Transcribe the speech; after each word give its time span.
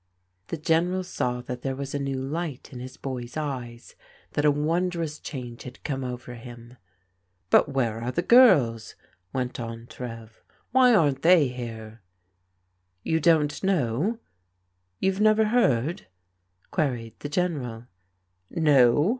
The 0.47 0.57
General 0.57 1.03
saw 1.03 1.41
that 1.41 1.61
there 1.61 1.75
was 1.75 1.93
a 1.93 1.99
new 1.99 2.19
light 2.19 2.73
in 2.73 2.79
his 2.79 2.97
boy's 2.97 3.37
eyes, 3.37 3.93
that 4.31 4.43
a 4.45 4.49
wondrous 4.49 5.19
change 5.19 5.61
had 5.61 5.83
come 5.83 6.03
over 6.03 6.33
him." 6.33 6.75
But 7.51 7.69
where 7.69 8.01
are 8.01 8.11
the 8.11 8.23
girls?" 8.23 8.95
went 9.31 9.59
on 9.59 9.85
Trev." 9.85 10.41
Why 10.71 10.95
aren't 10.95 11.21
they 11.21 11.49
here?"" 11.49 12.01
You 13.03 13.19
don't 13.19 13.63
know? 13.63 14.17
You've 14.99 15.21
never 15.21 15.45
heard?" 15.45 16.07
queried 16.71 17.19
the 17.19 17.29
General," 17.29 17.85
No. 18.49 19.07